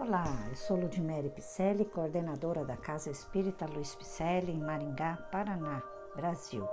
Olá, 0.00 0.24
eu 0.48 0.56
sou 0.56 0.80
Ludmere 0.80 1.28
Picelli, 1.28 1.84
coordenadora 1.84 2.64
da 2.64 2.74
Casa 2.74 3.10
Espírita 3.10 3.66
Luiz 3.66 3.94
Picelli, 3.94 4.50
em 4.50 4.58
Maringá, 4.58 5.18
Paraná, 5.30 5.82
Brasil. 6.16 6.66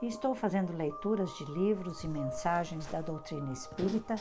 E 0.00 0.06
estou 0.06 0.36
fazendo 0.36 0.72
leituras 0.72 1.36
de 1.36 1.44
livros 1.46 2.04
e 2.04 2.08
mensagens 2.08 2.86
da 2.86 3.00
doutrina 3.00 3.52
espírita 3.52 4.14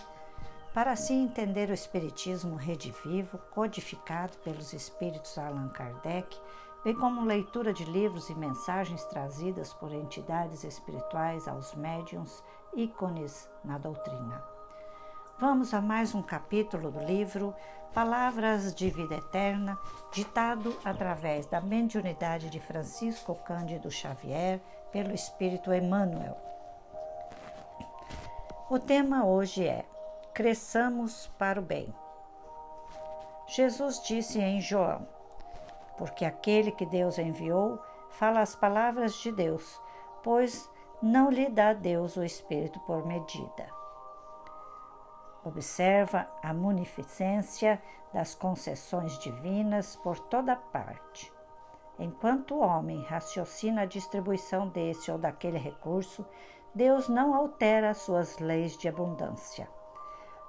para 0.74 0.92
assim 0.92 1.26
entender 1.26 1.70
o 1.70 1.74
Espiritismo 1.74 2.56
redivivo, 2.56 3.38
codificado 3.52 4.36
pelos 4.40 4.74
espíritos 4.74 5.38
Allan 5.38 5.70
Kardec, 5.70 6.36
bem 6.84 6.96
como 6.96 7.24
leitura 7.24 7.72
de 7.72 7.86
livros 7.86 8.32
e 8.32 8.36
mensagens 8.36 9.06
trazidas 9.06 9.76
por 9.76 9.94
entidades 9.94 10.64
espirituais 10.64 11.48
aos 11.48 11.76
médiums, 11.76 12.44
ícones 12.76 13.48
na 13.64 13.78
doutrina. 13.78 14.53
Vamos 15.40 15.74
a 15.74 15.82
mais 15.82 16.14
um 16.14 16.22
capítulo 16.22 16.92
do 16.92 17.00
livro 17.00 17.56
Palavras 17.92 18.74
de 18.74 18.90
Vida 18.92 19.16
Eterna, 19.16 19.78
ditado 20.12 20.78
através 20.86 21.48
da 21.48 21.60
mediunidade 21.60 22.50
de 22.52 22.60
Francisco 22.60 23.34
Cândido 23.44 23.90
Xavier 23.90 24.62
pelo 24.92 25.12
Espírito 25.12 25.74
Emmanuel. 25.74 26.38
O 28.70 28.78
tema 28.78 29.26
hoje 29.26 29.68
é 29.68 29.84
Cresçamos 30.36 31.28
para 31.38 31.60
o 31.60 31.64
Bem. 31.64 31.94
Jesus 33.48 34.02
disse 34.04 34.40
em 34.40 34.62
João: 34.62 35.08
Porque 35.98 36.26
aquele 36.26 36.72
que 36.72 36.86
Deus 36.86 37.18
enviou 37.18 37.80
fala 38.12 38.40
as 38.40 38.56
palavras 38.56 39.16
de 39.16 39.32
Deus, 39.32 39.82
pois 40.24 40.70
não 41.02 41.32
lhe 41.32 41.50
dá 41.50 41.74
Deus 41.74 42.16
o 42.18 42.24
Espírito 42.24 42.80
por 42.82 43.06
medida. 43.06 43.83
Observa 45.46 46.28
a 46.42 46.54
munificência 46.54 47.82
das 48.14 48.34
concessões 48.34 49.18
divinas 49.20 49.96
por 49.98 50.18
toda 50.18 50.56
parte. 50.56 51.32
Enquanto 52.00 52.56
o 52.56 52.60
homem 52.60 53.04
raciocina 53.04 53.82
a 53.82 53.86
distribuição 53.86 54.68
desse 54.70 55.12
ou 55.12 55.18
daquele 55.18 55.58
recurso, 55.58 56.26
Deus 56.74 57.08
não 57.08 57.36
altera 57.36 57.94
suas 57.94 58.40
leis 58.40 58.78
de 58.78 58.88
abundância. 58.88 59.70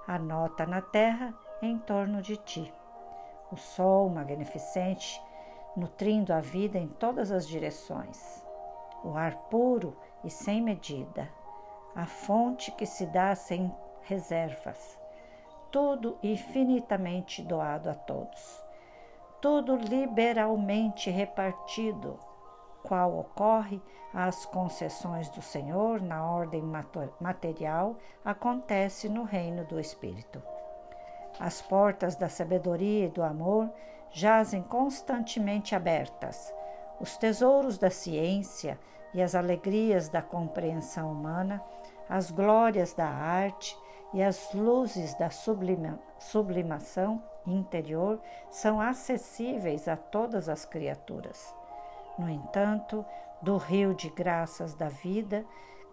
Anota 0.06 0.64
na 0.64 0.80
terra 0.80 1.34
em 1.60 1.78
torno 1.78 2.22
de 2.22 2.36
ti. 2.36 2.72
O 3.50 3.56
sol 3.56 4.08
magnificente, 4.08 5.20
nutrindo 5.76 6.32
a 6.32 6.40
vida 6.40 6.78
em 6.78 6.88
todas 6.88 7.30
as 7.30 7.46
direções. 7.46 8.44
O 9.02 9.16
ar 9.16 9.34
puro 9.50 9.96
e 10.22 10.30
sem 10.30 10.62
medida. 10.62 11.28
A 11.94 12.06
fonte 12.06 12.72
que 12.72 12.86
se 12.86 13.06
dá 13.06 13.34
sem 13.34 13.72
reservas, 14.04 14.98
tudo 15.70 16.16
infinitamente 16.22 17.42
doado 17.42 17.90
a 17.90 17.94
todos, 17.94 18.64
tudo 19.40 19.76
liberalmente 19.76 21.10
repartido, 21.10 22.18
qual 22.82 23.18
ocorre 23.18 23.80
às 24.12 24.46
concessões 24.46 25.28
do 25.30 25.42
Senhor 25.42 26.00
na 26.00 26.24
ordem 26.24 26.62
material, 27.20 27.96
acontece 28.24 29.08
no 29.08 29.24
reino 29.24 29.64
do 29.64 29.80
Espírito. 29.80 30.40
As 31.40 31.60
portas 31.60 32.14
da 32.14 32.28
sabedoria 32.28 33.06
e 33.06 33.10
do 33.10 33.22
amor 33.22 33.68
jazem 34.12 34.62
constantemente 34.62 35.74
abertas. 35.74 36.54
Os 37.00 37.16
tesouros 37.16 37.76
da 37.76 37.90
ciência 37.90 38.78
e 39.12 39.20
as 39.20 39.34
alegrias 39.34 40.08
da 40.08 40.22
compreensão 40.22 41.10
humana, 41.10 41.60
as 42.08 42.30
glórias 42.30 42.94
da 42.94 43.08
arte 43.08 43.76
e 44.14 44.22
as 44.22 44.54
luzes 44.54 45.12
da 45.14 45.28
sublima, 45.28 45.98
sublimação 46.20 47.20
interior 47.44 48.20
são 48.48 48.80
acessíveis 48.80 49.88
a 49.88 49.96
todas 49.96 50.48
as 50.48 50.64
criaturas. 50.64 51.52
No 52.16 52.30
entanto, 52.30 53.04
do 53.42 53.56
rio 53.56 53.92
de 53.92 54.08
graças 54.08 54.72
da 54.74 54.88
vida, 54.88 55.44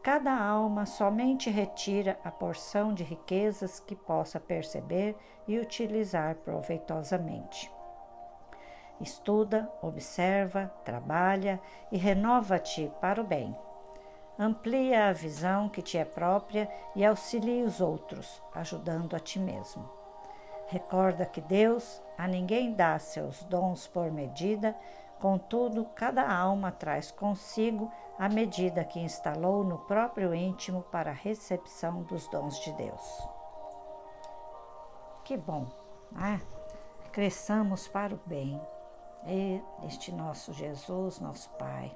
cada 0.04 0.40
alma 0.40 0.86
somente 0.86 1.50
retira 1.50 2.20
a 2.24 2.30
porção 2.30 2.94
de 2.94 3.04
riquezas 3.04 3.80
que 3.80 3.96
possa 3.96 4.40
perceber 4.40 5.18
e 5.48 5.58
utilizar 5.58 6.36
proveitosamente. 6.36 7.72
Estuda, 9.00 9.68
observa, 9.82 10.72
trabalha 10.86 11.59
e 11.92 11.98
renova-te 11.98 12.92
para 13.02 13.20
o 13.20 13.24
bem 13.24 13.56
Amplia 14.40 15.09
a 15.09 15.14
visão 15.14 15.69
que 15.69 15.81
te 15.81 15.97
é 15.97 16.06
própria 16.06 16.69
e 16.96 17.06
auxilie 17.06 17.64
os 17.64 17.81
outros, 17.81 18.42
ajudando 18.56 19.16
a 19.16 19.19
ti 19.19 19.40
mesmo. 19.40 19.90
Recorda 20.68 21.25
que 21.25 21.42
Deus 21.42 22.02
a 22.18 22.28
ninguém 22.28 22.74
dá 22.74 22.97
seus 22.97 23.44
dons 23.44 23.88
por 23.88 24.09
medida, 24.12 24.75
contudo, 25.20 25.86
cada 25.96 26.31
alma 26.31 26.72
traz 26.72 27.12
consigo 27.12 27.91
a 28.18 28.30
medida 28.30 28.84
que 28.84 29.00
instalou 29.00 29.64
no 29.64 29.80
próprio 29.80 30.34
íntimo 30.34 30.84
para 30.84 31.12
a 31.12 31.16
recepção 31.16 32.03
dos 32.03 32.28
dons 32.28 32.59
de 32.59 32.72
Deus. 32.74 33.28
Que 35.24 35.36
bom, 35.36 35.68
né? 36.12 36.41
Cresçamos 37.12 37.88
para 37.88 38.16
o 38.16 38.20
bem. 38.25 38.62
E 39.25 39.62
este 39.86 40.12
nosso 40.12 40.53
Jesus, 40.53 41.20
nosso 41.20 41.50
Pai. 41.52 41.96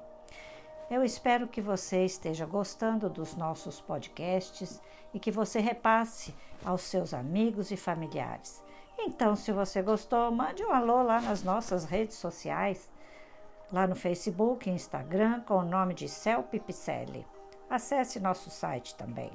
Eu 0.88 1.02
espero 1.02 1.48
que 1.48 1.60
você 1.60 2.04
esteja 2.04 2.46
gostando 2.46 3.10
dos 3.10 3.36
nossos 3.36 3.80
podcasts 3.80 4.80
e 5.12 5.18
que 5.18 5.32
você 5.32 5.58
repasse 5.58 6.32
aos 6.64 6.82
seus 6.82 7.12
amigos 7.12 7.72
e 7.72 7.76
familiares. 7.76 8.62
Então, 8.96 9.34
se 9.34 9.50
você 9.50 9.82
gostou, 9.82 10.30
mande 10.30 10.64
um 10.64 10.72
alô 10.72 11.02
lá 11.02 11.20
nas 11.20 11.42
nossas 11.42 11.84
redes 11.84 12.14
sociais, 12.16 12.88
lá 13.72 13.84
no 13.86 13.96
Facebook 13.96 14.70
e 14.70 14.72
Instagram, 14.72 15.40
com 15.40 15.54
o 15.54 15.64
nome 15.64 15.92
de 15.92 16.08
Celp 16.08 16.54
Picelli. 16.54 17.26
Acesse 17.68 18.20
nosso 18.20 18.48
site 18.48 18.94
também, 18.94 19.32